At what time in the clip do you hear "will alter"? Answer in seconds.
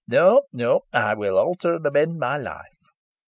1.13-1.75